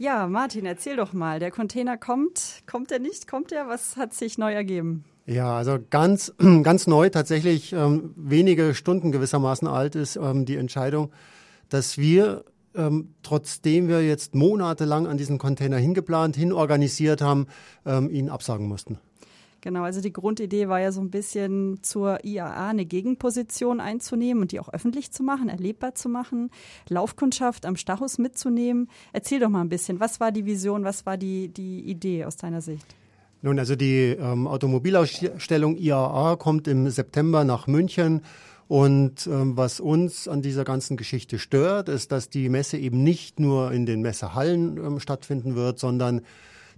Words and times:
Ja, 0.00 0.28
Martin, 0.28 0.64
erzähl 0.64 0.96
doch 0.96 1.12
mal. 1.12 1.40
Der 1.40 1.50
Container 1.50 1.98
kommt, 1.98 2.62
kommt 2.66 2.90
er 2.90 3.00
nicht? 3.00 3.28
Kommt 3.28 3.52
er? 3.52 3.68
Was 3.68 3.98
hat 3.98 4.14
sich 4.14 4.38
neu 4.38 4.50
ergeben? 4.50 5.04
Ja, 5.26 5.54
also 5.54 5.78
ganz, 5.90 6.32
ganz 6.62 6.86
neu, 6.86 7.10
tatsächlich 7.10 7.74
ähm, 7.74 8.14
wenige 8.16 8.72
Stunden 8.72 9.12
gewissermaßen 9.12 9.68
alt 9.68 9.96
ist 9.96 10.16
ähm, 10.16 10.46
die 10.46 10.56
Entscheidung, 10.56 11.12
dass 11.68 11.98
wir, 11.98 12.46
ähm, 12.74 13.12
trotzdem 13.22 13.88
wir 13.88 14.02
jetzt 14.02 14.34
monatelang 14.34 15.06
an 15.06 15.18
diesen 15.18 15.36
Container 15.36 15.76
hingeplant, 15.76 16.34
hinorganisiert 16.34 17.20
haben, 17.20 17.46
ähm, 17.84 18.08
ihn 18.08 18.30
absagen 18.30 18.68
mussten. 18.68 18.98
Genau, 19.62 19.82
also 19.82 20.00
die 20.00 20.12
Grundidee 20.12 20.68
war 20.68 20.80
ja 20.80 20.90
so 20.90 21.00
ein 21.00 21.10
bisschen 21.10 21.82
zur 21.82 22.24
IAA 22.24 22.70
eine 22.70 22.86
Gegenposition 22.86 23.80
einzunehmen 23.80 24.42
und 24.42 24.52
die 24.52 24.60
auch 24.60 24.70
öffentlich 24.70 25.12
zu 25.12 25.22
machen, 25.22 25.48
erlebbar 25.48 25.94
zu 25.94 26.08
machen, 26.08 26.50
Laufkundschaft 26.88 27.66
am 27.66 27.76
Stachus 27.76 28.18
mitzunehmen. 28.18 28.88
Erzähl 29.12 29.40
doch 29.40 29.50
mal 29.50 29.60
ein 29.60 29.68
bisschen, 29.68 30.00
was 30.00 30.18
war 30.18 30.32
die 30.32 30.46
Vision, 30.46 30.84
was 30.84 31.04
war 31.04 31.18
die, 31.18 31.48
die 31.48 31.80
Idee 31.80 32.24
aus 32.24 32.36
deiner 32.36 32.62
Sicht? 32.62 32.86
Nun, 33.42 33.58
also 33.58 33.76
die 33.76 34.16
ähm, 34.18 34.46
Automobilausstellung 34.46 35.76
IAA 35.76 36.36
kommt 36.36 36.68
im 36.68 36.88
September 36.88 37.44
nach 37.44 37.66
München. 37.66 38.22
Und 38.68 39.26
ähm, 39.26 39.56
was 39.56 39.80
uns 39.80 40.28
an 40.28 40.42
dieser 40.42 40.62
ganzen 40.64 40.96
Geschichte 40.96 41.38
stört, 41.38 41.88
ist, 41.88 42.12
dass 42.12 42.28
die 42.28 42.48
Messe 42.48 42.78
eben 42.78 43.02
nicht 43.02 43.40
nur 43.40 43.72
in 43.72 43.84
den 43.84 44.00
Messehallen 44.00 44.76
ähm, 44.76 45.00
stattfinden 45.00 45.56
wird, 45.56 45.80
sondern 45.80 46.20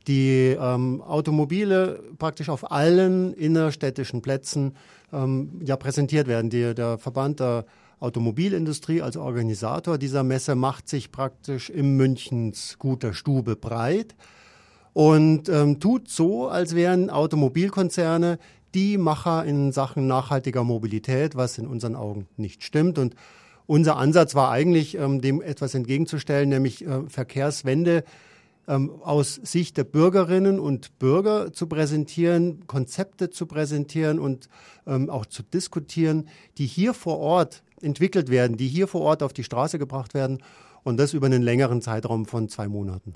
die 0.08 0.56
ähm, 0.58 1.00
Automobile 1.02 2.02
praktisch 2.18 2.48
auf 2.48 2.70
allen 2.70 3.32
innerstädtischen 3.34 4.22
Plätzen 4.22 4.76
ähm, 5.12 5.60
ja 5.64 5.76
präsentiert 5.76 6.26
werden. 6.26 6.50
Die, 6.50 6.74
der 6.74 6.98
Verband 6.98 7.40
der 7.40 7.64
Automobilindustrie 8.00 9.00
als 9.00 9.16
Organisator 9.16 9.96
dieser 9.96 10.24
Messe 10.24 10.56
macht 10.56 10.88
sich 10.88 11.12
praktisch 11.12 11.70
im 11.70 11.96
Münchens 11.96 12.76
guter 12.78 13.14
Stube 13.14 13.54
breit 13.54 14.16
und 14.92 15.48
ähm, 15.48 15.80
tut 15.80 16.08
so, 16.08 16.48
als 16.48 16.74
wären 16.74 17.10
Automobilkonzerne 17.10 18.38
die 18.74 18.98
Macher 18.98 19.44
in 19.44 19.72
Sachen 19.72 20.06
nachhaltiger 20.06 20.64
Mobilität, 20.64 21.36
was 21.36 21.58
in 21.58 21.66
unseren 21.66 21.94
Augen 21.94 22.26
nicht 22.36 22.62
stimmt. 22.62 22.98
Und 22.98 23.14
unser 23.66 23.96
Ansatz 23.96 24.34
war 24.34 24.50
eigentlich, 24.50 24.96
ähm, 24.98 25.20
dem 25.20 25.40
etwas 25.40 25.74
entgegenzustellen, 25.74 26.48
nämlich 26.48 26.86
äh, 26.86 27.02
Verkehrswende 27.08 28.04
ähm, 28.72 28.90
aus 29.02 29.34
Sicht 29.34 29.76
der 29.76 29.84
Bürgerinnen 29.84 30.58
und 30.58 30.98
Bürger 30.98 31.52
zu 31.52 31.66
präsentieren, 31.66 32.66
Konzepte 32.66 33.30
zu 33.30 33.46
präsentieren 33.46 34.18
und 34.18 34.48
ähm, 34.86 35.10
auch 35.10 35.26
zu 35.26 35.42
diskutieren, 35.42 36.28
die 36.58 36.66
hier 36.66 36.94
vor 36.94 37.18
Ort 37.18 37.62
entwickelt 37.82 38.30
werden, 38.30 38.56
die 38.56 38.68
hier 38.68 38.88
vor 38.88 39.02
Ort 39.02 39.22
auf 39.22 39.32
die 39.32 39.44
Straße 39.44 39.78
gebracht 39.78 40.14
werden 40.14 40.42
und 40.84 40.96
das 40.96 41.12
über 41.12 41.26
einen 41.26 41.42
längeren 41.42 41.82
Zeitraum 41.82 42.24
von 42.24 42.48
zwei 42.48 42.66
Monaten. 42.66 43.14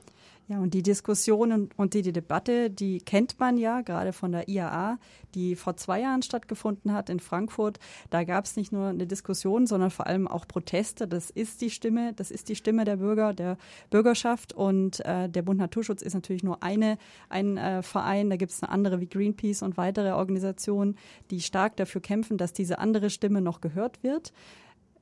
Ja, 0.49 0.61
und 0.61 0.75
die 0.75 0.83
Diskussion 0.85 1.51
und, 1.51 1.77
und 1.77 1.95
die, 1.95 2.03
die, 2.03 2.13
Debatte, 2.13 2.71
die 2.71 2.99
kennt 2.99 3.41
man 3.41 3.59
ja 3.59 3.81
gerade 3.81 4.13
von 4.13 4.31
der 4.31 4.49
IAA, 4.49 4.99
die 5.35 5.57
vor 5.57 5.77
zwei 5.77 6.01
Jahren 6.01 6.23
stattgefunden 6.23 6.93
hat 6.93 7.11
in 7.11 7.19
Frankfurt. 7.19 7.81
Da 8.11 8.23
gab 8.23 8.45
es 8.45 8.55
nicht 8.55 8.71
nur 8.71 8.87
eine 8.87 9.09
Diskussion, 9.09 9.67
sondern 9.67 9.91
vor 9.91 10.07
allem 10.07 10.29
auch 10.29 10.47
Proteste. 10.47 11.09
Das 11.09 11.31
ist 11.31 11.63
die 11.63 11.71
Stimme, 11.71 12.13
das 12.13 12.31
ist 12.31 12.49
die 12.49 12.55
Stimme 12.55 12.85
der 12.85 12.99
Bürger, 12.99 13.35
der 13.35 13.59
Bürgerschaft. 13.91 14.53
Und 14.53 15.05
äh, 15.05 15.29
der 15.29 15.43
Bund 15.43 15.59
Naturschutz 15.59 16.01
ist 16.01 16.15
natürlich 16.15 16.45
nur 16.45 16.63
eine, 16.63 16.97
ein 17.29 17.57
äh, 17.57 17.83
Verein. 17.83 18.31
Da 18.31 18.37
gibt 18.37 18.53
es 18.53 18.63
eine 18.63 18.71
andere 18.71 19.01
wie 19.01 19.09
Greenpeace 19.09 19.63
und 19.63 19.77
weitere 19.77 20.13
Organisationen, 20.13 20.97
die 21.33 21.41
stark 21.41 21.77
dafür 21.77 22.01
kämpfen, 22.01 22.39
dass 22.39 22.53
diese 22.53 22.79
andere 22.79 23.11
Stimme 23.11 23.41
noch 23.41 23.61
gehört 23.61 24.05
wird. 24.05 24.33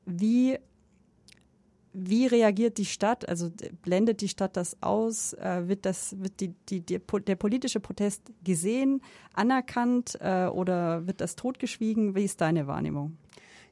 Wie 0.06 0.58
wie 1.94 2.26
reagiert 2.26 2.76
die 2.76 2.84
Stadt? 2.84 3.28
Also 3.28 3.50
blendet 3.82 4.20
die 4.20 4.28
Stadt 4.28 4.56
das 4.56 4.76
aus? 4.82 5.32
Äh, 5.34 5.68
wird 5.68 5.86
das, 5.86 6.20
wird 6.20 6.40
die, 6.40 6.54
die, 6.68 6.80
die, 6.80 6.98
der 6.98 7.36
politische 7.36 7.80
Protest 7.80 8.32
gesehen, 8.42 9.00
anerkannt 9.32 10.18
äh, 10.20 10.46
oder 10.46 11.06
wird 11.06 11.20
das 11.20 11.36
totgeschwiegen? 11.36 12.14
Wie 12.14 12.24
ist 12.24 12.40
deine 12.40 12.66
Wahrnehmung? 12.66 13.16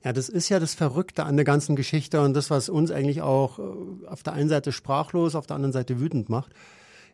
Ja, 0.05 0.13
das 0.13 0.29
ist 0.29 0.49
ja 0.49 0.59
das 0.59 0.75
Verrückte 0.75 1.25
an 1.25 1.37
der 1.37 1.45
ganzen 1.45 1.77
Geschichte 1.77 2.21
und 2.23 2.35
das, 2.35 2.51
was 2.51 2.69
uns 2.69 2.91
eigentlich 2.91 3.23
auch 3.23 3.59
äh, 3.59 4.07
auf 4.07 4.23
der 4.23 4.33
einen 4.33 4.49
Seite 4.49 4.73
sprachlos, 4.73 5.35
auf 5.35 5.47
der 5.47 5.57
anderen 5.57 5.73
Seite 5.73 6.01
wütend 6.01 6.29
macht. 6.29 6.53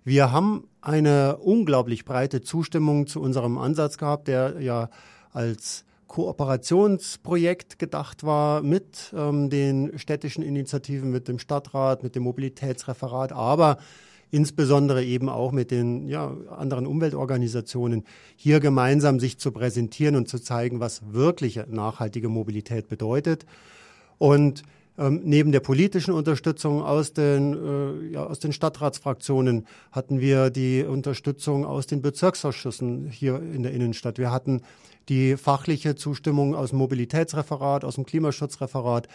Wir 0.04 0.30
haben 0.30 0.68
eine 0.80 1.38
unglaublich 1.38 2.04
breite 2.04 2.40
Zustimmung 2.40 3.06
zu 3.06 3.20
unserem 3.20 3.58
Ansatz 3.58 3.98
gehabt, 3.98 4.28
der 4.28 4.60
ja 4.60 4.88
als 5.32 5.84
Kooperationsprojekt 6.08 7.78
gedacht 7.78 8.24
war 8.24 8.62
mit 8.62 9.14
ähm, 9.16 9.50
den 9.50 9.96
städtischen 9.98 10.42
Initiativen, 10.42 11.10
mit 11.10 11.28
dem 11.28 11.38
Stadtrat, 11.38 12.02
mit 12.02 12.16
dem 12.16 12.24
Mobilitätsreferat, 12.24 13.32
aber 13.32 13.78
insbesondere 14.30 15.04
eben 15.04 15.28
auch 15.28 15.52
mit 15.52 15.70
den 15.70 16.08
ja, 16.08 16.36
anderen 16.50 16.86
Umweltorganisationen, 16.86 18.04
hier 18.36 18.60
gemeinsam 18.60 19.20
sich 19.20 19.38
zu 19.38 19.52
präsentieren 19.52 20.16
und 20.16 20.28
zu 20.28 20.38
zeigen, 20.38 20.80
was 20.80 21.12
wirkliche 21.12 21.66
nachhaltige 21.68 22.28
Mobilität 22.28 22.88
bedeutet. 22.88 23.46
Und 24.18 24.62
ähm, 24.98 25.20
neben 25.24 25.52
der 25.52 25.60
politischen 25.60 26.12
Unterstützung 26.12 26.82
aus 26.82 27.12
den, 27.12 27.54
äh, 27.54 28.12
ja, 28.14 28.26
aus 28.26 28.40
den 28.40 28.52
Stadtratsfraktionen 28.52 29.66
hatten 29.92 30.20
wir 30.20 30.50
die 30.50 30.82
Unterstützung 30.82 31.64
aus 31.64 31.86
den 31.86 32.02
Bezirksausschüssen 32.02 33.08
hier 33.08 33.36
in 33.40 33.62
der 33.62 33.72
Innenstadt. 33.72 34.18
Wir 34.18 34.32
hatten 34.32 34.62
die 35.08 35.36
fachliche 35.36 35.94
Zustimmung 35.94 36.54
aus 36.54 36.70
dem 36.70 36.80
Mobilitätsreferat, 36.80 37.84
aus 37.84 37.94
dem 37.94 38.06
Klimaschutzreferat. 38.06 39.06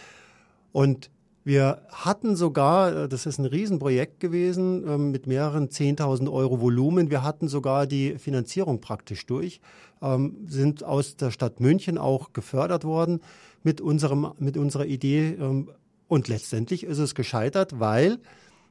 Und 0.72 1.12
wir 1.44 1.82
hatten 1.92 2.38
sogar, 2.38 2.96
äh, 2.96 3.10
das 3.10 3.26
ist 3.26 3.38
ein 3.38 3.46
Riesenprojekt 3.46 4.22
gewesen 4.22 4.86
ähm, 4.88 5.12
mit 5.12 5.28
mehreren 5.28 5.68
10.000 5.68 6.32
Euro 6.32 6.62
Volumen, 6.62 7.10
wir 7.10 7.24
hatten 7.24 7.50
sogar 7.50 7.88
die 7.88 8.18
Finanzierung 8.18 8.80
praktisch 8.80 9.26
durch, 9.26 9.60
ähm, 10.02 10.38
sind 10.48 10.86
aus 10.86 11.18
der 11.18 11.32
Stadt 11.32 11.60
München 11.60 11.98
auch 11.98 12.32
gefördert 12.32 12.86
worden 12.86 13.20
mit, 13.64 13.82
unserem, 13.82 14.34
mit 14.38 14.58
unserer 14.58 14.86
Idee. 14.86 15.38
Ähm, 15.40 15.70
und 16.08 16.28
letztendlich 16.28 16.84
ist 16.84 17.00
es 17.00 17.16
gescheitert, 17.16 17.80
weil 17.80 18.20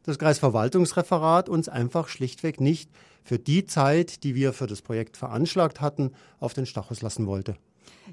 das 0.04 0.18
Kreisverwaltungsreferat 0.18 1.48
uns 1.48 1.68
einfach 1.68 2.08
schlichtweg 2.08 2.60
nicht 2.60 2.90
für 3.24 3.38
die 3.38 3.66
Zeit, 3.66 4.24
die 4.24 4.34
wir 4.34 4.52
für 4.52 4.66
das 4.66 4.82
Projekt 4.82 5.16
veranschlagt 5.16 5.80
hatten, 5.80 6.12
auf 6.40 6.54
den 6.54 6.66
Stachus 6.66 7.02
lassen 7.02 7.26
wollte. 7.26 7.56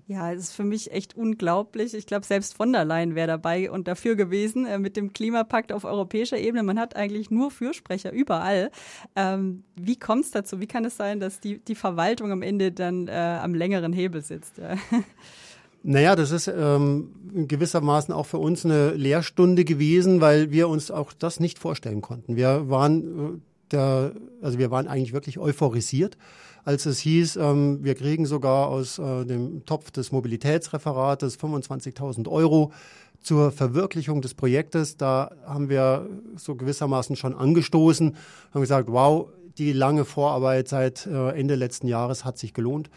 Ja, 0.07 0.31
es 0.31 0.45
ist 0.45 0.53
für 0.53 0.63
mich 0.63 0.91
echt 0.91 1.15
unglaublich. 1.15 1.93
Ich 1.93 2.05
glaube, 2.05 2.25
selbst 2.25 2.55
von 2.55 2.71
der 2.71 2.85
Leyen 2.85 3.15
wäre 3.15 3.27
dabei 3.27 3.69
und 3.69 3.87
dafür 3.87 4.15
gewesen 4.15 4.65
äh, 4.65 4.79
mit 4.79 4.97
dem 4.97 5.13
Klimapakt 5.13 5.71
auf 5.71 5.83
europäischer 5.83 6.37
Ebene. 6.37 6.63
Man 6.63 6.79
hat 6.79 6.95
eigentlich 6.95 7.29
nur 7.31 7.51
Fürsprecher 7.51 8.11
überall. 8.11 8.71
Ähm, 9.15 9.63
wie 9.75 9.97
kommt 9.97 10.25
es 10.25 10.31
dazu? 10.31 10.59
Wie 10.59 10.67
kann 10.67 10.85
es 10.85 10.97
sein, 10.97 11.19
dass 11.19 11.39
die, 11.39 11.59
die 11.59 11.75
Verwaltung 11.75 12.31
am 12.31 12.41
Ende 12.41 12.71
dann 12.71 13.07
äh, 13.07 13.11
am 13.11 13.53
längeren 13.53 13.93
Hebel 13.93 14.21
sitzt? 14.21 14.59
Naja, 15.81 16.15
das 16.15 16.31
ist 16.31 16.47
ähm, 16.47 17.11
gewissermaßen 17.33 18.13
auch 18.13 18.25
für 18.25 18.37
uns 18.37 18.65
eine 18.65 18.91
Lehrstunde 18.91 19.63
gewesen, 19.63 20.19
weil 20.19 20.51
wir 20.51 20.67
uns 20.67 20.91
auch 20.91 21.13
das 21.13 21.39
nicht 21.39 21.57
vorstellen 21.57 22.01
konnten. 22.01 22.35
Wir 22.35 22.69
waren 22.69 23.35
äh, 23.35 23.39
der, 23.71 24.13
also 24.41 24.57
wir 24.57 24.71
waren 24.71 24.87
eigentlich 24.87 25.13
wirklich 25.13 25.37
euphorisiert, 25.39 26.17
als 26.65 26.85
es 26.85 26.99
hieß, 26.99 27.37
ähm, 27.37 27.83
wir 27.83 27.95
kriegen 27.95 28.25
sogar 28.25 28.67
aus 28.67 28.99
äh, 28.99 29.25
dem 29.25 29.65
Topf 29.65 29.91
des 29.91 30.11
Mobilitätsreferates 30.11 31.39
25.000 31.39 32.27
Euro 32.27 32.73
zur 33.21 33.51
Verwirklichung 33.51 34.21
des 34.21 34.33
Projektes. 34.33 34.97
Da 34.97 35.31
haben 35.45 35.69
wir 35.69 36.09
so 36.35 36.55
gewissermaßen 36.55 37.15
schon 37.15 37.35
angestoßen, 37.35 38.15
haben 38.53 38.61
gesagt, 38.61 38.89
wow, 38.91 39.29
die 39.57 39.73
lange 39.73 40.05
Vorarbeit 40.05 40.67
seit 40.67 41.05
äh, 41.05 41.29
Ende 41.31 41.55
letzten 41.55 41.87
Jahres 41.87 42.25
hat 42.25 42.37
sich 42.37 42.53
gelohnt. 42.53 42.89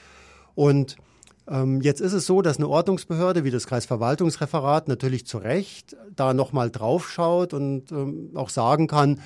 Und 0.54 0.96
jetzt 1.80 2.00
ist 2.00 2.12
es 2.12 2.26
so, 2.26 2.40
dass 2.40 2.58
eine 2.58 2.68
Ordnungsbehörde 2.68 3.42
wie 3.42 3.50
das 3.50 3.66
Kreisverwaltungsreferat 3.66 4.86
natürlich 4.86 5.26
zu 5.26 5.38
Recht 5.38 5.96
da 6.14 6.34
nochmal 6.34 6.70
draufschaut 6.70 7.52
und 7.52 7.90
ähm, 7.90 8.30
auch 8.34 8.48
sagen 8.48 8.86
kann, 8.86 9.20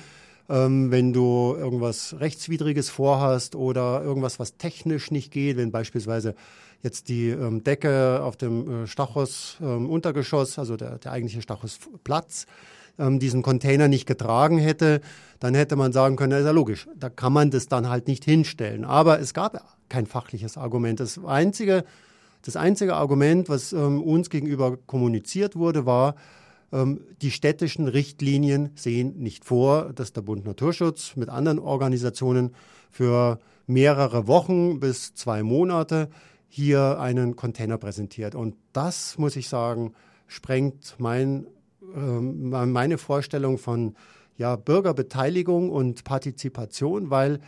ähm, 0.49 0.91
wenn 0.91 1.13
du 1.13 1.55
irgendwas 1.57 2.15
Rechtswidriges 2.19 2.89
vorhast 2.89 3.55
oder 3.55 4.01
irgendwas, 4.03 4.39
was 4.39 4.57
technisch 4.57 5.11
nicht 5.11 5.31
geht, 5.31 5.57
wenn 5.57 5.71
beispielsweise 5.71 6.35
jetzt 6.81 7.09
die 7.09 7.29
ähm, 7.29 7.63
Decke 7.63 8.21
auf 8.23 8.37
dem 8.37 8.83
äh, 8.83 8.87
Stachus 8.87 9.57
ähm, 9.61 9.89
Untergeschoss, 9.89 10.57
also 10.57 10.77
der, 10.77 10.99
der 10.99 11.11
eigentliche 11.11 11.41
Stachusplatz, 11.41 12.45
ähm, 12.99 13.19
diesen 13.19 13.41
Container 13.41 13.87
nicht 13.87 14.05
getragen 14.05 14.57
hätte, 14.57 15.01
dann 15.39 15.53
hätte 15.53 15.75
man 15.75 15.91
sagen 15.91 16.15
können, 16.15 16.31
das 16.31 16.41
ist 16.41 16.45
ja 16.45 16.51
logisch, 16.51 16.87
da 16.95 17.09
kann 17.09 17.33
man 17.33 17.51
das 17.51 17.67
dann 17.67 17.89
halt 17.89 18.07
nicht 18.07 18.23
hinstellen. 18.23 18.85
Aber 18.85 19.19
es 19.19 19.33
gab 19.33 19.61
kein 19.89 20.05
fachliches 20.05 20.57
Argument. 20.57 20.99
Das 20.99 21.19
einzige, 21.23 21.83
das 22.41 22.55
einzige 22.55 22.95
Argument, 22.95 23.49
was 23.49 23.73
ähm, 23.73 24.01
uns 24.01 24.29
gegenüber 24.29 24.77
kommuniziert 24.77 25.55
wurde, 25.55 25.85
war, 25.85 26.15
ähm, 26.71 27.01
die 27.21 27.31
städtischen 27.31 27.87
Richtlinien 27.87 28.71
sehen 28.75 29.17
nicht 29.17 29.45
vor, 29.45 29.93
dass 29.93 30.13
der 30.13 30.21
Bund 30.21 30.45
Naturschutz 30.45 31.15
mit 31.15 31.29
anderen 31.29 31.59
Organisationen 31.59 32.53
für 32.91 33.39
mehrere 33.67 34.27
Wochen 34.27 34.79
bis 34.79 35.13
zwei 35.13 35.43
Monate 35.43 36.09
hier 36.47 36.99
einen 36.99 37.35
Container 37.35 37.77
präsentiert. 37.77 38.35
Und 38.35 38.55
das, 38.73 39.17
muss 39.17 39.35
ich 39.35 39.49
sagen, 39.49 39.93
sprengt 40.27 40.95
mein, 40.97 41.47
äh, 41.95 41.99
meine 41.99 42.97
Vorstellung 42.97 43.57
von 43.57 43.95
ja, 44.37 44.55
Bürgerbeteiligung 44.55 45.69
und 45.69 46.03
Partizipation, 46.03 47.09
weil 47.09 47.39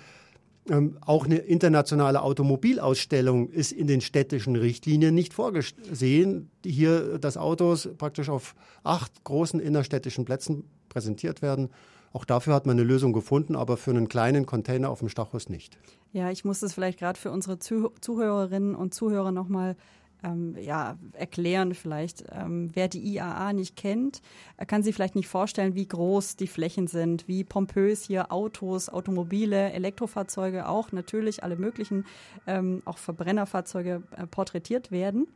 ähm, 0.69 0.97
auch 1.01 1.25
eine 1.25 1.37
internationale 1.37 2.21
Automobilausstellung 2.21 3.49
ist 3.49 3.71
in 3.71 3.87
den 3.87 4.01
städtischen 4.01 4.55
Richtlinien 4.55 5.13
nicht 5.13 5.33
vorgesehen. 5.33 6.49
Hier, 6.65 7.17
dass 7.19 7.37
Autos 7.37 7.89
praktisch 7.97 8.29
auf 8.29 8.55
acht 8.83 9.23
großen 9.23 9.59
innerstädtischen 9.59 10.25
Plätzen 10.25 10.63
präsentiert 10.89 11.41
werden. 11.41 11.69
Auch 12.11 12.25
dafür 12.25 12.55
hat 12.55 12.65
man 12.65 12.77
eine 12.77 12.87
Lösung 12.87 13.13
gefunden, 13.13 13.55
aber 13.55 13.77
für 13.77 13.91
einen 13.91 14.07
kleinen 14.07 14.45
Container 14.45 14.89
auf 14.89 14.99
dem 14.99 15.09
Stachus 15.09 15.49
nicht. 15.49 15.77
Ja, 16.11 16.31
ich 16.31 16.43
muss 16.43 16.61
es 16.63 16.73
vielleicht 16.73 16.99
gerade 16.99 17.19
für 17.19 17.31
unsere 17.31 17.59
Zuhörerinnen 17.59 18.75
und 18.75 18.93
Zuhörer 18.93 19.31
nochmal 19.31 19.75
ähm, 20.23 20.55
ja, 20.59 20.97
erklären 21.13 21.73
vielleicht. 21.73 22.25
Ähm, 22.31 22.69
wer 22.73 22.87
die 22.87 22.99
IAA 22.99 23.53
nicht 23.53 23.75
kennt, 23.75 24.21
kann 24.67 24.83
sich 24.83 24.95
vielleicht 24.95 25.15
nicht 25.15 25.27
vorstellen, 25.27 25.75
wie 25.75 25.87
groß 25.87 26.35
die 26.35 26.47
Flächen 26.47 26.87
sind, 26.87 27.27
wie 27.27 27.43
pompös 27.43 28.03
hier 28.03 28.31
Autos, 28.31 28.89
Automobile, 28.89 29.71
Elektrofahrzeuge 29.71 30.67
auch, 30.67 30.91
natürlich 30.91 31.43
alle 31.43 31.55
möglichen, 31.55 32.05
ähm, 32.47 32.81
auch 32.85 32.97
Verbrennerfahrzeuge 32.97 34.03
äh, 34.15 34.27
porträtiert 34.27 34.91
werden. 34.91 35.27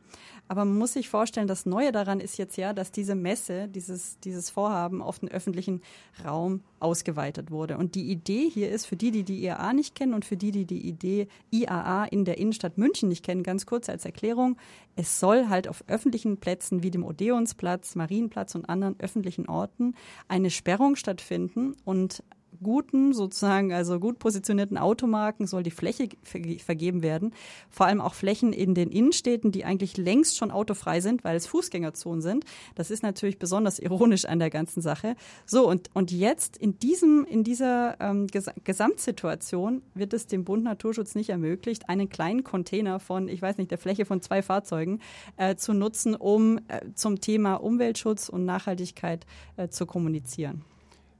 Aber 0.48 0.64
man 0.64 0.76
muss 0.76 0.92
sich 0.92 1.08
vorstellen, 1.08 1.48
das 1.48 1.64
Neue 1.64 1.90
daran 1.90 2.20
ist 2.20 2.36
jetzt 2.36 2.56
ja, 2.56 2.72
dass 2.72 2.92
diese 2.92 3.14
Messe, 3.14 3.68
dieses, 3.68 4.18
dieses 4.20 4.50
Vorhaben 4.50 5.00
auf 5.00 5.18
den 5.18 5.30
öffentlichen 5.30 5.80
Raum 6.24 6.60
ausgeweitet 6.80 7.50
wurde. 7.50 7.78
Und 7.78 7.94
die 7.94 8.10
Idee 8.10 8.50
hier 8.50 8.70
ist, 8.70 8.84
für 8.86 8.96
die, 8.96 9.10
die 9.10 9.24
die 9.24 9.42
IAA 9.42 9.72
nicht 9.72 9.94
kennen 9.94 10.12
und 10.12 10.26
für 10.26 10.36
die, 10.36 10.50
die 10.50 10.66
die 10.66 10.86
Idee 10.86 11.28
IAA 11.50 12.04
in 12.04 12.26
der 12.26 12.36
Innenstadt 12.36 12.76
München 12.76 13.08
nicht 13.08 13.24
kennen, 13.24 13.42
ganz 13.42 13.64
kurz 13.64 13.88
als 13.88 14.04
Erklärung, 14.04 14.58
es 14.96 15.18
soll 15.18 15.48
halt 15.48 15.68
auf 15.68 15.84
öffentlichen 15.88 16.38
Plätzen 16.38 16.82
wie 16.82 16.90
dem 16.90 17.04
Odeonsplatz, 17.04 17.94
Marienplatz 17.94 18.54
und 18.54 18.68
anderen 18.68 18.98
öffentlichen 18.98 19.48
Orten 19.48 19.94
eine 20.28 20.50
Sperrung 20.50 20.96
stattfinden 20.96 21.74
und 21.84 22.22
guten, 22.62 23.12
sozusagen, 23.12 23.72
also 23.72 23.98
gut 23.98 24.18
positionierten 24.18 24.78
Automarken 24.78 25.46
soll 25.46 25.62
die 25.62 25.70
Fläche 25.70 26.08
vergeben 26.22 27.02
werden. 27.02 27.32
Vor 27.70 27.86
allem 27.86 28.00
auch 28.00 28.14
Flächen 28.14 28.52
in 28.52 28.74
den 28.74 28.90
Innenstädten, 28.90 29.52
die 29.52 29.64
eigentlich 29.64 29.96
längst 29.96 30.36
schon 30.36 30.50
autofrei 30.50 31.00
sind, 31.00 31.24
weil 31.24 31.36
es 31.36 31.46
Fußgängerzonen 31.46 32.22
sind. 32.22 32.44
Das 32.74 32.90
ist 32.90 33.02
natürlich 33.02 33.38
besonders 33.38 33.78
ironisch 33.78 34.24
an 34.24 34.38
der 34.38 34.50
ganzen 34.50 34.80
Sache. 34.80 35.16
So, 35.46 35.68
und, 35.68 35.90
und 35.94 36.10
jetzt 36.10 36.56
in 36.56 36.78
diesem, 36.78 37.24
in 37.24 37.44
dieser 37.44 38.00
ähm, 38.00 38.26
Ges 38.26 38.50
Gesamtsituation 38.64 39.82
wird 39.94 40.12
es 40.12 40.26
dem 40.26 40.44
Bund 40.44 40.64
Naturschutz 40.64 41.14
nicht 41.14 41.30
ermöglicht, 41.30 41.88
einen 41.88 42.08
kleinen 42.08 42.44
Container 42.44 43.00
von, 43.00 43.28
ich 43.28 43.40
weiß 43.40 43.56
nicht, 43.58 43.70
der 43.70 43.78
Fläche 43.78 44.04
von 44.04 44.20
zwei 44.20 44.42
Fahrzeugen 44.42 45.00
äh, 45.36 45.56
zu 45.56 45.72
nutzen, 45.72 46.14
um 46.14 46.58
äh, 46.68 46.80
zum 46.94 47.20
Thema 47.20 47.54
Umweltschutz 47.56 48.28
und 48.28 48.44
Nachhaltigkeit 48.44 49.26
äh, 49.56 49.68
zu 49.68 49.86
kommunizieren. 49.86 50.64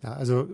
Ja, 0.05 0.12
also 0.12 0.47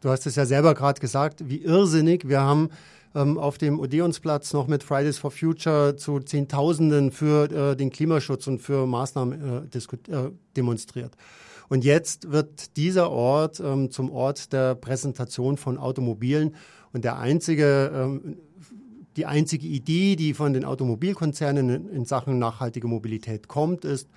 du 0.00 0.08
hast 0.08 0.26
es 0.26 0.34
ja 0.34 0.44
selber 0.44 0.74
gerade 0.74 1.00
gesagt, 1.00 1.48
wie 1.48 1.62
irrsinnig. 1.62 2.28
Wir 2.28 2.40
haben 2.40 2.70
ähm, 3.14 3.38
auf 3.38 3.56
dem 3.56 3.78
Odeonsplatz 3.78 4.52
noch 4.52 4.66
mit 4.66 4.82
Fridays 4.82 5.18
for 5.18 5.30
Future 5.30 5.94
zu 5.94 6.18
Zehntausenden 6.18 7.12
für 7.12 7.44
äh, 7.44 7.76
den 7.76 7.90
Klimaschutz 7.90 8.48
und 8.48 8.58
für 8.58 8.88
Maßnahmen 8.88 9.68
äh, 9.72 10.12
äh, 10.12 10.32
demonstriert. 10.56 11.12
Und 11.68 11.84
jetzt 11.84 12.32
wird 12.32 12.76
dieser 12.76 13.10
Ort 13.10 13.60
ähm, 13.60 13.92
zum 13.92 14.10
Ort 14.10 14.52
der 14.52 14.74
Präsentation 14.74 15.58
von 15.58 15.78
Automobilen 15.78 16.56
und 16.92 17.04
der 17.04 17.18
einzige 17.18 17.92
ähm, 17.94 18.38
die 19.16 19.26
einzige 19.26 19.66
Idee, 19.66 20.16
die 20.16 20.34
von 20.34 20.52
den 20.52 20.64
Automobilkonzernen 20.64 21.70
in, 21.70 21.88
in 21.88 22.04
Sachen 22.04 22.38
nachhaltige 22.38 22.86
Mobilität 22.88 23.48
kommt, 23.48 23.84
ist, 23.84 24.08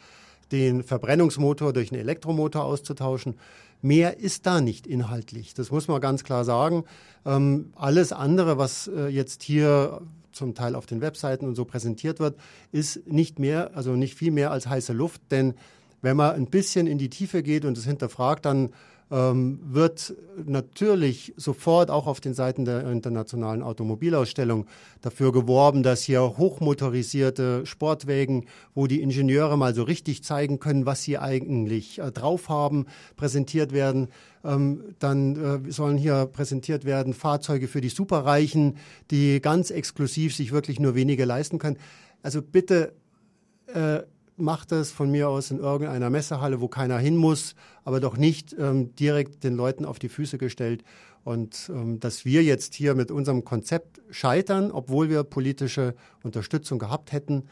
den 0.51 0.83
Verbrennungsmotor 0.83 1.73
durch 1.73 1.91
einen 1.91 2.01
Elektromotor 2.01 2.63
auszutauschen. 2.63 3.35
Mehr 3.81 4.19
ist 4.19 4.45
da 4.45 4.61
nicht 4.61 4.85
inhaltlich. 4.85 5.53
Das 5.53 5.71
muss 5.71 5.87
man 5.87 6.01
ganz 6.01 6.23
klar 6.23 6.45
sagen. 6.45 6.83
Ähm, 7.25 7.73
alles 7.75 8.13
andere, 8.13 8.57
was 8.57 8.87
äh, 8.87 9.07
jetzt 9.07 9.43
hier 9.43 10.01
zum 10.31 10.53
Teil 10.53 10.75
auf 10.75 10.85
den 10.85 11.01
Webseiten 11.01 11.45
und 11.45 11.55
so 11.55 11.65
präsentiert 11.65 12.19
wird, 12.19 12.37
ist 12.71 13.07
nicht 13.07 13.39
mehr, 13.39 13.71
also 13.75 13.95
nicht 13.95 14.15
viel 14.15 14.31
mehr 14.31 14.51
als 14.51 14.67
heiße 14.67 14.93
Luft. 14.93 15.21
Denn 15.31 15.55
wenn 16.01 16.15
man 16.17 16.35
ein 16.35 16.47
bisschen 16.47 16.87
in 16.87 16.97
die 16.97 17.09
Tiefe 17.09 17.43
geht 17.43 17.65
und 17.65 17.77
es 17.77 17.85
hinterfragt, 17.85 18.45
dann 18.45 18.69
ähm, 19.11 19.59
wird 19.63 20.15
natürlich 20.45 21.33
sofort 21.35 21.91
auch 21.91 22.07
auf 22.07 22.21
den 22.21 22.33
Seiten 22.33 22.63
der 22.63 22.89
internationalen 22.89 23.61
Automobilausstellung 23.61 24.65
dafür 25.01 25.33
geworben, 25.33 25.83
dass 25.83 26.01
hier 26.01 26.21
hochmotorisierte 26.21 27.65
Sportwägen, 27.65 28.45
wo 28.73 28.87
die 28.87 29.01
Ingenieure 29.01 29.57
mal 29.57 29.75
so 29.75 29.83
richtig 29.83 30.23
zeigen 30.23 30.59
können, 30.59 30.85
was 30.85 31.03
sie 31.03 31.17
eigentlich 31.17 31.99
äh, 31.99 32.11
drauf 32.11 32.47
haben, 32.47 32.85
präsentiert 33.17 33.73
werden. 33.73 34.07
Ähm, 34.45 34.95
dann 34.99 35.65
äh, 35.67 35.71
sollen 35.71 35.97
hier 35.97 36.25
präsentiert 36.25 36.85
werden 36.85 37.13
Fahrzeuge 37.13 37.67
für 37.67 37.81
die 37.81 37.89
Superreichen, 37.89 38.77
die 39.11 39.41
ganz 39.41 39.71
exklusiv 39.71 40.35
sich 40.35 40.53
wirklich 40.53 40.79
nur 40.79 40.95
wenige 40.95 41.25
leisten 41.25 41.59
können. 41.59 41.77
Also 42.23 42.41
bitte 42.41 42.93
äh, 43.67 43.99
macht 44.41 44.71
es 44.71 44.91
von 44.91 45.11
mir 45.11 45.29
aus 45.29 45.51
in 45.51 45.59
irgendeiner 45.59 46.09
Messehalle, 46.09 46.59
wo 46.59 46.67
keiner 46.67 46.97
hin 46.97 47.15
muss, 47.15 47.55
aber 47.83 47.99
doch 47.99 48.17
nicht 48.17 48.55
ähm, 48.57 48.95
direkt 48.95 49.43
den 49.43 49.55
Leuten 49.55 49.85
auf 49.85 49.99
die 49.99 50.09
Füße 50.09 50.37
gestellt. 50.37 50.83
Und 51.23 51.71
ähm, 51.73 51.99
dass 51.99 52.25
wir 52.25 52.43
jetzt 52.43 52.73
hier 52.73 52.95
mit 52.95 53.11
unserem 53.11 53.45
Konzept 53.45 54.01
scheitern, 54.09 54.71
obwohl 54.71 55.09
wir 55.09 55.23
politische 55.23 55.95
Unterstützung 56.23 56.79
gehabt 56.79 57.11
hätten, 57.11 57.43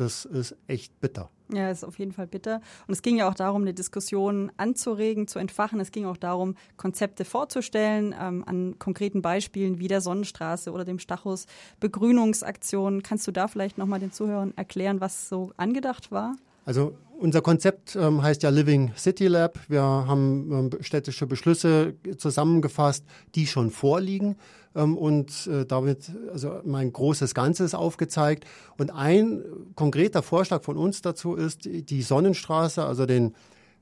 das 0.00 0.24
ist 0.24 0.56
echt 0.66 1.00
bitter. 1.00 1.30
Ja, 1.52 1.70
ist 1.70 1.84
auf 1.84 1.98
jeden 1.98 2.12
Fall 2.12 2.26
bitter. 2.26 2.60
Und 2.86 2.92
es 2.92 3.02
ging 3.02 3.16
ja 3.16 3.28
auch 3.28 3.34
darum, 3.34 3.62
eine 3.62 3.72
Diskussion 3.72 4.52
anzuregen, 4.58 5.26
zu 5.26 5.38
entfachen. 5.38 5.80
Es 5.80 5.92
ging 5.92 6.04
auch 6.04 6.16
darum, 6.16 6.56
Konzepte 6.76 7.24
vorzustellen 7.24 8.14
ähm, 8.18 8.44
an 8.46 8.78
konkreten 8.78 9.22
Beispielen 9.22 9.78
wie 9.78 9.88
der 9.88 10.00
Sonnenstraße 10.00 10.70
oder 10.70 10.84
dem 10.84 10.98
Stachus, 10.98 11.46
Begrünungsaktionen. 11.80 13.02
Kannst 13.02 13.26
du 13.26 13.32
da 13.32 13.48
vielleicht 13.48 13.78
nochmal 13.78 13.98
den 13.98 14.12
Zuhörern 14.12 14.52
erklären, 14.56 15.00
was 15.00 15.28
so 15.28 15.52
angedacht 15.56 16.12
war? 16.12 16.36
Also 16.66 16.94
unser 17.18 17.42
Konzept 17.42 17.96
ähm, 17.96 18.22
heißt 18.22 18.42
ja 18.42 18.50
Living 18.50 18.92
City 18.96 19.26
Lab. 19.26 19.58
Wir 19.68 19.82
haben 19.82 20.70
ähm, 20.72 20.82
städtische 20.82 21.26
Beschlüsse 21.26 21.94
zusammengefasst, 22.16 23.04
die 23.34 23.46
schon 23.46 23.70
vorliegen 23.70 24.36
ähm, 24.74 24.96
und 24.96 25.46
äh, 25.48 25.66
damit 25.66 26.12
also 26.32 26.60
mein 26.64 26.92
großes 26.92 27.34
Ganzes 27.34 27.74
aufgezeigt. 27.74 28.44
Und 28.76 28.90
ein 28.90 29.42
konkreter 29.74 30.22
Vorschlag 30.22 30.62
von 30.62 30.76
uns 30.76 31.02
dazu 31.02 31.34
ist, 31.34 31.64
die 31.64 32.02
Sonnenstraße, 32.02 32.84
also 32.84 33.04
den 33.04 33.34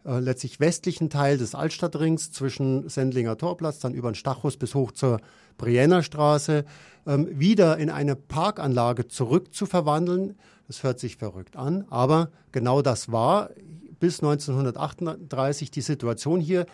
äh, 0.07 0.21
letztlich 0.21 0.61
westlichen 0.61 1.11
Teil 1.11 1.37
des 1.37 1.55
Altstadtrings 1.55 2.31
zwischen 2.31 2.89
Sendlinger 2.89 3.37
Torplatz, 3.37 3.81
dann 3.81 3.95
über 3.95 4.11
den 4.11 4.15
Stachus 4.15 4.57
bis 4.57 4.75
hoch 4.75 4.93
zur 4.93 5.21
Brienner 5.59 6.03
Straße, 6.03 6.65
ähm, 7.07 7.29
wieder 7.39 7.79
in 7.79 7.91
eine 7.91 8.15
Parkanlage 8.15 9.09
zurückzuverwandeln. 9.09 10.37
Das 10.69 10.83
hört 10.83 11.01
sich 11.01 11.17
verrückt 11.17 11.57
an, 11.57 11.85
aber 11.91 12.31
genau 12.53 12.83
das 12.83 13.11
war 13.11 13.51
bis 13.99 14.21
1938 14.21 15.71
die 15.71 15.81
Situation 15.81 16.41
hier. 16.41 16.67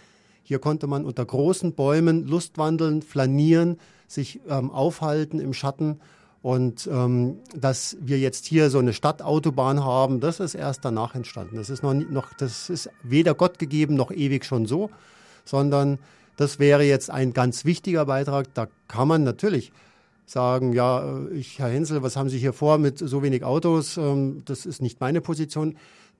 Hier 0.42 0.58
konnte 0.58 0.86
man 0.86 1.04
unter 1.04 1.24
großen 1.24 1.74
Bäumen 1.74 2.26
lustwandeln, 2.26 3.00
flanieren, 3.00 3.78
sich 4.08 4.40
ähm, 4.48 4.70
aufhalten 4.70 5.40
im 5.40 5.54
Schatten. 5.54 6.00
Und 6.42 6.88
ähm, 6.92 7.38
dass 7.54 7.96
wir 8.00 8.18
jetzt 8.18 8.46
hier 8.46 8.68
so 8.68 8.80
eine 8.80 8.92
Stadtautobahn 8.92 9.84
haben, 9.84 10.18
das 10.18 10.40
ist 10.40 10.54
erst 10.54 10.84
danach 10.84 11.14
entstanden. 11.14 11.56
Das 11.56 11.70
ist 11.70 11.84
noch, 11.84 11.94
noch 11.94 12.32
das 12.34 12.68
ist 12.68 12.90
weder 13.04 13.34
Gott 13.34 13.60
gegeben 13.60 13.94
noch 13.94 14.10
ewig 14.10 14.44
schon 14.44 14.66
so, 14.66 14.90
sondern 15.44 16.00
das 16.36 16.58
wäre 16.58 16.82
jetzt 16.82 17.10
ein 17.10 17.32
ganz 17.32 17.64
wichtiger 17.64 18.06
Beitrag. 18.06 18.52
Da 18.54 18.66
kann 18.88 19.06
man 19.06 19.22
natürlich 19.22 19.72
sagen, 20.26 20.72
ja, 20.72 21.26
ich, 21.28 21.60
Herr 21.60 21.68
Hensel, 21.68 22.02
was 22.02 22.16
haben 22.16 22.28
Sie 22.28 22.38
hier 22.38 22.52
vor 22.52 22.78
mit 22.78 22.98
so 22.98 23.22
wenig 23.22 23.44
Autos? 23.44 23.96
Ähm, 23.96 24.42
das 24.44 24.66
ist 24.66 24.82
nicht 24.82 25.00
meine 25.00 25.20
Position. 25.20 25.76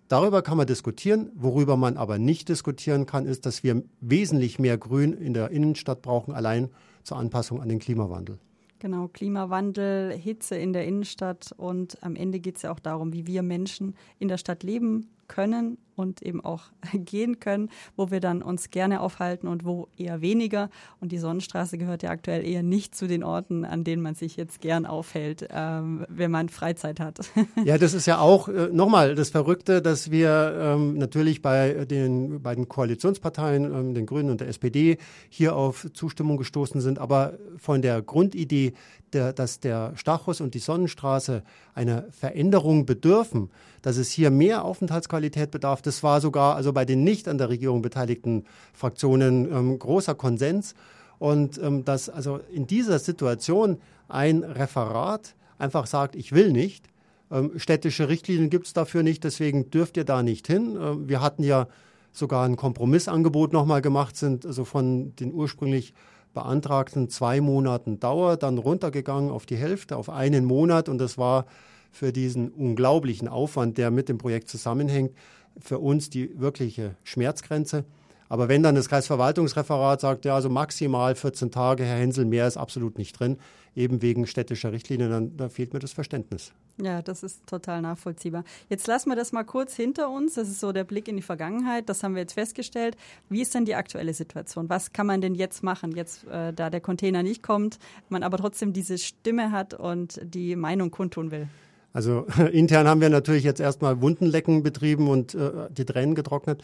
Darüber 0.07 0.43
kann 0.43 0.57
man 0.57 0.67
diskutieren. 0.67 1.31
Worüber 1.35 1.77
man 1.77 1.97
aber 1.97 2.19
nicht 2.19 2.49
diskutieren 2.49 3.07
kann, 3.07 3.27
ist, 3.27 3.45
dass 3.47 3.65
wir 3.65 3.83
wesentlich 4.01 4.61
mehr 4.61 4.79
Grün 4.79 5.15
in 5.15 5.35
der 5.35 5.51
Innenstadt 5.51 6.03
brauchen, 6.03 6.33
allein 6.33 6.69
zur 7.03 7.17
Anpassung 7.17 7.61
an 7.61 7.69
den 7.69 7.81
Klimawandel. 7.81 8.39
Genau, 8.83 9.07
Klimawandel, 9.07 10.11
Hitze 10.11 10.57
in 10.57 10.73
der 10.73 10.85
Innenstadt 10.85 11.55
und 11.57 12.03
am 12.03 12.17
Ende 12.17 12.41
geht 12.41 12.57
es 12.57 12.63
ja 12.63 12.73
auch 12.73 12.81
darum, 12.81 13.13
wie 13.13 13.29
wir 13.29 13.45
Menschen 13.45 13.95
in 14.19 14.27
der 14.27 14.39
Stadt 14.39 14.65
leben 14.65 15.09
können 15.33 15.79
und 15.97 16.23
eben 16.23 16.45
auch 16.45 16.65
gehen 16.93 17.41
können, 17.41 17.71
wo 17.97 18.11
wir 18.11 18.21
dann 18.21 18.43
uns 18.43 18.71
gerne 18.71 19.01
aufhalten 19.01 19.49
und 19.49 19.65
wo 19.65 19.89
eher 19.97 20.21
weniger. 20.21 20.69
Und 21.01 21.13
die 21.13 21.19
Sonnenstraße 21.19 21.79
gehört 21.79 22.03
ja 22.03 22.11
aktuell 22.11 22.45
eher 22.47 22.63
nicht 22.63 22.95
zu 22.95 23.07
den 23.07 23.25
Orten, 23.25 23.65
an 23.65 23.83
denen 23.83 24.03
man 24.03 24.15
sich 24.15 24.37
jetzt 24.37 24.61
gern 24.61 24.85
aufhält, 24.85 25.49
ähm, 25.51 26.05
wenn 26.09 26.31
man 26.31 26.49
Freizeit 26.49 27.01
hat. 27.01 27.21
Ja, 27.65 27.79
das 27.79 27.95
ist 27.95 28.07
ja 28.07 28.19
auch 28.19 28.49
äh, 28.49 28.69
nochmal 28.73 29.15
das 29.15 29.31
Verrückte, 29.31 29.83
dass 29.83 30.11
wir 30.11 30.55
ähm, 30.59 30.99
natürlich 30.99 31.43
bei 31.43 31.85
den 31.85 32.43
beiden 32.43 32.69
Koalitionsparteien, 32.69 33.65
ähm, 33.65 33.95
den 33.95 34.07
Grünen 34.07 34.31
und 34.31 34.41
der 34.41 34.49
SPD, 34.49 34.99
hier 35.29 35.55
auf 35.55 35.87
Zustimmung 35.93 36.39
gestoßen 36.39 36.81
sind. 36.81 36.99
Aber 36.99 37.35
von 37.57 37.83
der 37.83 38.03
Grundidee, 38.03 38.73
der, 39.13 39.33
dass 39.33 39.61
der 39.61 39.93
Stachus 39.97 40.41
und 40.41 40.55
die 40.55 40.59
Sonnenstraße 40.59 41.43
einer 41.75 42.07
Veränderung 42.11 42.87
bedürfen, 42.87 43.51
dass 43.83 43.97
es 43.97 44.11
hier 44.11 44.31
mehr 44.31 44.65
Aufenthaltsqualität 44.65 45.22
Klimaneutralität 45.23 45.51
bedarf. 45.51 45.83
Das 45.83 46.03
war 46.03 46.21
sogar 46.21 46.57
also 46.57 46.73
bei 46.73 46.85
den 46.85 47.05
nicht 47.05 47.29
an 47.29 47.39
der 47.39 47.49
Regierung 47.49 47.83
beteiligten 47.83 48.45
Fraktionen 48.73 49.51
ähm, 49.51 49.79
großer 49.79 50.15
Konsens. 50.15 50.75
Und 51.19 51.59
ähm, 51.59 51.85
dass 51.85 52.09
also 52.09 52.41
in 52.53 52.67
dieser 52.67 52.99
Situation 52.99 53.79
ein 54.09 54.43
Referat 54.43 55.35
einfach 55.59 55.87
sagt, 55.87 56.17
ich 56.17 56.33
will 56.33 56.51
nicht, 56.51 56.87
ähm, 57.31 57.53
städtische 57.57 58.09
Richtlinien 58.09 58.51
gibt 58.51 58.67
es 58.67 58.73
dafür 58.73 59.03
nicht, 59.03 59.23
deswegen 59.23 59.71
dürft 59.71 59.97
ihr 59.97 60.05
da 60.05 60.23
nicht 60.23 60.47
hin. 60.47 60.77
Ähm, 60.81 61.09
wir 61.09 61.21
hatten 61.21 61.45
ja 61.45 61.69
sogar 62.13 62.45
ein 62.45 62.57
Kompromissangebot 62.57 63.53
nochmal 63.53 63.83
gemacht, 63.83 64.17
sind 64.17 64.45
also 64.45 64.65
von 64.65 65.15
den 65.17 65.33
ursprünglich 65.33 65.95
beantragten 66.35 67.09
zwei 67.09 67.41
Monaten 67.41 68.01
Dauer 68.01 68.37
dann 68.37 68.59
runtergegangen 68.59 69.31
auf 69.31 69.47
die 69.47 69.57
Hälfte, 69.57 69.97
auf 69.97 70.09
einen 70.09 70.45
Monat. 70.45 70.89
Und 70.89 70.99
das 70.99 71.19
war 71.19 71.45
für 71.93 72.13
diesen 72.13 72.51
unglaublichen 72.51 73.29
Aufwand, 73.29 73.79
der 73.79 73.91
mit 73.91 74.09
dem 74.09 74.19
Projekt 74.19 74.49
zusammenhängt, 74.49 75.13
für 75.61 75.79
uns 75.79 76.11
die 76.11 76.41
wirkliche 76.41 76.97
Schmerzgrenze. 77.05 77.85
Aber 78.33 78.49
wenn 78.49 78.63
dann 78.63 78.75
das 78.75 78.89
Kreisverwaltungsreferat 78.89 80.01
sagt, 80.01 80.25
ja, 80.25 80.35
also 80.35 80.49
maximal 80.49 81.15
14 81.15 81.51
Tage, 81.51 81.85
Herr 81.85 81.99
Hensel, 81.99 82.25
mehr 82.25 82.49
ist 82.49 82.57
absolut 82.57 82.97
nicht 82.97 83.21
drin, 83.21 83.37
eben 83.77 84.01
wegen 84.01 84.27
städtischer 84.27 84.73
Richtlinien, 84.73 85.11
dann 85.11 85.37
da 85.37 85.51
fehlt 85.51 85.75
mir 85.75 85.81
das 85.81 85.93
Verständnis. 85.93 86.51
Ja, 86.81 87.03
das 87.03 87.23
ist 87.23 87.47
total 87.47 87.83
nachvollziehbar. 87.83 88.45
Jetzt 88.71 88.87
lassen 88.87 89.11
wir 89.11 89.17
das 89.17 89.33
mal 89.33 89.45
kurz 89.45 89.77
hinter 89.77 90.09
uns. 90.09 90.33
Das 90.33 90.49
ist 90.49 90.61
so 90.61 90.73
der 90.73 90.85
Blick 90.85 91.09
in 91.09 91.17
die 91.17 91.23
Vergangenheit. 91.23 91.91
Das 91.91 92.03
haben 92.03 92.15
wir 92.15 92.23
jetzt 92.23 92.33
festgestellt. 92.33 92.97
Wie 93.29 93.43
ist 93.43 93.55
denn 93.55 93.67
die 93.67 93.75
aktuelle 93.75 94.15
Situation? 94.15 94.71
Was 94.71 94.95
kann 94.95 95.07
man 95.07 95.21
denn 95.21 95.35
jetzt 95.35 95.63
machen, 95.63 95.93
jetzt 95.93 96.27
äh, 96.29 96.55
da 96.55 96.71
der 96.71 96.81
Container 96.81 97.23
nicht 97.23 97.43
kommt, 97.43 97.79
man 98.09 98.23
aber 98.23 98.39
trotzdem 98.39 98.73
diese 98.73 98.97
Stimme 98.97 99.53
hat 99.53 99.75
und 99.75 100.19
die 100.25 100.57
Meinung 100.57 100.91
kundtun 100.91 101.31
will? 101.31 101.49
Also 101.93 102.27
intern 102.53 102.89
haben 102.89 103.01
wir 103.01 103.11
natürlich 103.11 103.45
jetzt 103.45 103.61
erstmal 103.61 104.01
Wundenlecken 104.01 104.63
betrieben 104.63 105.09
und 105.09 105.35
äh, 105.35 105.51
die 105.71 105.85
Tränen 105.85 106.15
getrocknet. 106.15 106.63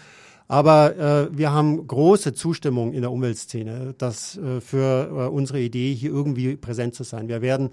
Aber 0.49 0.97
äh, 0.97 1.29
wir 1.37 1.53
haben 1.53 1.87
große 1.87 2.33
Zustimmung 2.33 2.95
in 2.95 3.03
der 3.03 3.13
Umweltszene, 3.13 3.95
dass 3.99 4.39
äh, 4.39 4.63
für 4.63 5.09
äh, 5.09 5.29
unsere 5.29 5.61
Idee 5.61 5.95
hier 5.95 6.11
irgendwie 6.11 6.57
präsent 6.57 6.95
zu 6.95 7.05
sein. 7.05 7.29
Wir 7.29 7.43
werden, 7.43 7.69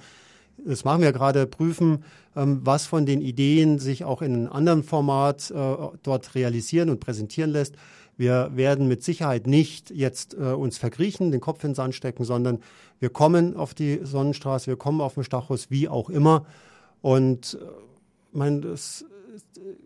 das 0.57 0.83
machen 0.83 1.01
wir 1.01 1.13
gerade, 1.13 1.47
prüfen, 1.47 2.03
ähm, 2.35 2.59
was 2.63 2.85
von 2.85 3.05
den 3.05 3.21
Ideen 3.21 3.79
sich 3.79 4.03
auch 4.03 4.21
in 4.21 4.33
einem 4.33 4.51
anderen 4.51 4.83
Format 4.83 5.51
äh, 5.51 5.75
dort 6.03 6.35
realisieren 6.35 6.89
und 6.89 6.99
präsentieren 6.99 7.51
lässt. 7.51 7.75
Wir 8.17 8.51
werden 8.55 8.89
mit 8.89 9.03
Sicherheit 9.03 9.47
nicht 9.47 9.89
jetzt 9.91 10.33
äh, 10.33 10.51
uns 10.51 10.77
verkriechen, 10.77 11.31
den 11.31 11.41
Kopf 11.41 11.63
in 11.63 11.69
den 11.69 11.75
Sand 11.75 11.95
stecken, 11.95 12.25
sondern 12.25 12.59
wir 12.99 13.09
kommen 13.09 13.55
auf 13.55 13.73
die 13.73 14.01
Sonnenstraße, 14.03 14.67
wir 14.67 14.77
kommen 14.77 14.99
auf 14.99 15.13
den 15.13 15.23
Stachus, 15.23 15.71
wie 15.71 15.87
auch 15.87 16.09
immer. 16.09 16.45
Und 17.01 17.57
äh, 17.61 17.65
mein, 18.31 18.61
das, 18.61 19.05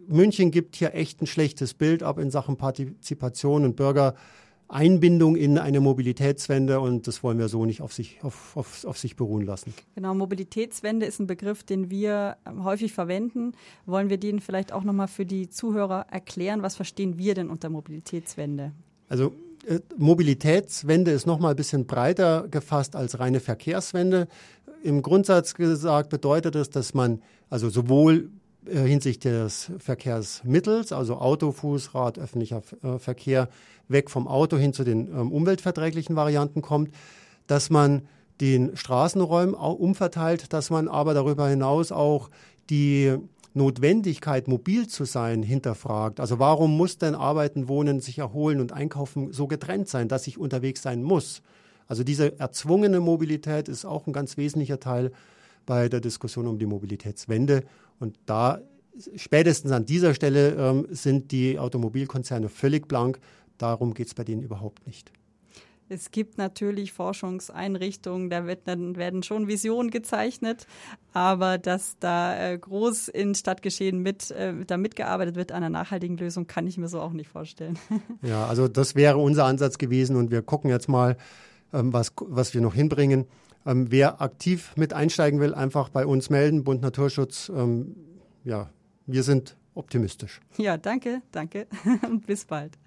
München 0.08 0.52
gibt 0.52 0.76
hier 0.76 0.94
echt 0.94 1.22
ein 1.22 1.28
schlechtes 1.28 1.74
Bild 1.74 2.04
ab 2.04 2.18
in 2.18 2.32
Sachen 2.32 2.58
Partizipation 2.58 3.66
und 3.66 3.76
Bürgereinbindung 3.76 5.36
in 5.36 5.58
eine 5.58 5.80
Mobilitätswende 5.80 6.80
und 6.80 7.08
das 7.08 7.24
wollen 7.24 7.38
wir 7.38 7.48
so 7.48 7.66
nicht 7.66 7.82
auf 7.82 7.94
sich, 7.94 8.24
auf, 8.24 8.56
auf, 8.56 8.86
auf 8.86 8.98
sich 8.98 9.16
beruhen 9.16 9.46
lassen. 9.46 9.74
Genau, 9.96 10.14
Mobilitätswende 10.14 11.06
ist 11.06 11.20
ein 11.20 11.28
Begriff, 11.28 11.64
den 11.64 11.90
wir 11.90 12.38
ähm, 12.46 12.64
häufig 12.64 12.94
verwenden. 12.94 13.54
Wollen 13.86 14.10
wir 14.10 14.18
den 14.18 14.40
vielleicht 14.40 14.74
auch 14.74 14.84
nochmal 14.84 15.08
für 15.08 15.26
die 15.26 15.50
Zuhörer 15.50 16.08
erklären? 16.10 16.62
Was 16.62 16.76
verstehen 16.76 17.18
wir 17.18 17.36
denn 17.36 17.50
unter 17.50 17.70
Mobilitätswende? 17.70 18.72
Also 19.08 19.34
Mobilitätswende 19.98 21.12
ist 21.12 21.28
nochmal 21.28 21.52
ein 21.52 21.58
bisschen 21.58 21.86
breiter 21.86 22.48
gefasst 22.50 22.96
als 22.96 23.20
reine 23.20 23.40
Verkehrswende. 23.40 24.28
Im 24.84 25.02
Grundsatz 25.02 25.54
gesagt 25.54 26.10
bedeutet 26.10 26.56
es, 26.56 26.70
dass 26.70 26.94
man 26.94 27.22
also 27.50 27.70
sowohl 27.70 28.30
äh, 28.66 28.80
hinsichtlich 28.82 29.34
des 29.34 29.72
Verkehrsmittels, 29.80 30.92
also 30.92 31.18
Auto, 31.18 31.52
Fußrad, 31.52 32.20
öffentlicher 32.20 32.62
äh, 32.84 33.00
Verkehr, 33.00 33.50
weg 33.88 34.10
vom 34.10 34.28
Auto 34.28 34.58
hin 34.58 34.74
zu 34.74 34.84
den 34.84 35.08
ähm, 35.08 35.32
umweltverträglichen 35.32 36.16
Varianten 36.16 36.62
kommt, 36.62 36.94
dass 37.48 37.70
man 37.70 38.04
den 38.40 38.78
Straßenräumen 38.78 39.54
umverteilt, 39.54 40.54
dass 40.54 40.70
man 40.70 40.88
aber 40.88 41.14
darüber 41.14 41.50
hinaus 41.50 41.92
auch 41.92 42.30
die 42.70 43.18
Notwendigkeit, 43.54 44.48
mobil 44.48 44.88
zu 44.88 45.06
sein, 45.06 45.44
hinterfragt. 45.44 46.20
Also 46.20 46.40
warum 46.40 46.76
muss 46.78 46.98
denn 46.98 47.16
Arbeiten, 47.16 47.68
Wohnen, 47.68 48.00
sich 48.00 48.20
erholen 48.20 48.62
und 48.62 48.72
Einkaufen 48.72 49.34
so 49.34 49.48
getrennt 49.48 49.88
sein, 49.90 50.08
dass 50.08 50.28
ich 50.28 50.38
unterwegs 50.38 50.82
sein 50.82 51.04
muss? 51.04 51.42
Also 51.88 52.04
diese 52.04 52.40
erzwungene 52.40 53.00
Mobilität 53.00 53.68
ist 53.68 53.86
auch 53.86 54.06
ein 54.06 54.14
ganz 54.14 54.38
wesentlicher 54.38 54.80
Teil 54.80 55.12
bei 55.66 55.90
der 55.90 56.02
Diskussion 56.02 56.48
um 56.48 56.60
die 56.60 56.68
Mobilitätswende. 56.68 57.64
Und 58.00 58.18
da 58.26 58.62
spätestens 59.16 59.72
an 59.72 59.86
dieser 59.86 60.14
Stelle 60.14 60.52
ähm, 60.52 60.88
sind 60.92 61.32
die 61.32 61.58
Automobilkonzerne 61.58 62.50
völlig 62.50 62.88
blank. 62.88 63.20
Darum 63.58 63.94
geht 63.94 64.08
es 64.08 64.14
bei 64.14 64.24
denen 64.24 64.44
überhaupt 64.44 64.86
nicht. 64.86 65.12
Es 65.90 66.12
gibt 66.12 66.38
natürlich 66.38 66.94
Forschungseinrichtungen, 66.94 68.30
da 68.30 68.46
wird 68.46 68.68
dann, 68.68 68.96
werden 68.96 69.24
schon 69.24 69.48
Visionen 69.48 69.90
gezeichnet, 69.90 70.68
aber 71.14 71.58
dass 71.58 71.98
da 72.00 72.52
äh, 72.52 72.58
groß 72.58 73.08
in 73.08 73.34
Stadtgeschehen 73.34 74.00
mit, 74.00 74.30
äh, 74.32 74.54
da 74.66 74.78
mitgearbeitet 74.78 75.36
wird 75.36 75.52
an 75.52 75.58
einer 75.58 75.70
nachhaltigen 75.70 76.18
Lösung, 76.18 76.46
kann 76.46 76.68
ich 76.68 76.78
mir 76.78 76.88
so 76.88 77.02
auch 77.02 77.14
nicht 77.14 77.30
vorstellen. 77.30 77.78
Ja, 78.22 78.48
also 78.48 78.68
das 78.68 78.96
wäre 78.96 79.18
unser 79.18 79.46
Ansatz 79.46 79.78
gewesen 79.78 80.16
und 80.16 80.30
wir 80.30 80.42
gucken 80.42 80.70
jetzt 80.70 80.90
mal, 80.90 81.18
ähm, 81.74 81.94
was, 81.94 82.14
was 82.20 82.54
wir 82.54 82.62
noch 82.62 82.74
hinbringen. 82.74 83.26
Ähm, 83.66 83.92
wer 83.92 84.22
aktiv 84.22 84.74
mit 84.76 84.94
einsteigen 84.94 85.40
will, 85.40 85.54
einfach 85.54 85.90
bei 85.90 86.06
uns 86.06 86.30
melden, 86.30 86.64
Bund 86.64 86.82
Naturschutz. 86.82 87.50
Ähm, 87.56 87.96
ja, 88.44 88.70
wir 89.06 89.24
sind 89.24 89.56
optimistisch. 89.74 90.42
Ja, 90.58 90.78
danke, 90.78 91.22
danke 91.32 91.68
und 92.08 92.26
bis 92.28 92.46
bald. 92.46 92.78